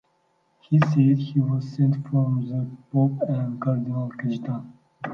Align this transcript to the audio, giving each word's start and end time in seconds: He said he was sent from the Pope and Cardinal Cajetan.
He 0.61 0.79
said 0.79 1.19
he 1.19 1.39
was 1.39 1.63
sent 1.75 2.07
from 2.09 2.49
the 2.49 2.67
Pope 2.91 3.21
and 3.29 3.61
Cardinal 3.61 4.09
Cajetan. 4.17 4.71